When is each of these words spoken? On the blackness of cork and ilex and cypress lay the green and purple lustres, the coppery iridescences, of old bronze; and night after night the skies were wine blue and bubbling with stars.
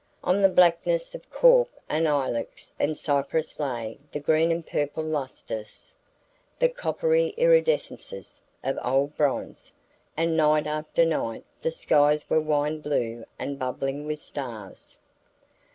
On 0.23 0.41
the 0.41 0.49
blackness 0.49 1.13
of 1.13 1.29
cork 1.29 1.69
and 1.87 2.07
ilex 2.07 2.71
and 2.79 2.97
cypress 2.97 3.59
lay 3.59 3.99
the 4.11 4.19
green 4.19 4.51
and 4.51 4.65
purple 4.65 5.03
lustres, 5.03 5.93
the 6.57 6.69
coppery 6.69 7.35
iridescences, 7.37 8.39
of 8.63 8.79
old 8.83 9.15
bronze; 9.15 9.71
and 10.17 10.35
night 10.35 10.65
after 10.65 11.05
night 11.05 11.45
the 11.61 11.69
skies 11.69 12.27
were 12.31 12.41
wine 12.41 12.79
blue 12.81 13.25
and 13.37 13.59
bubbling 13.59 14.07
with 14.07 14.17
stars. 14.17 14.97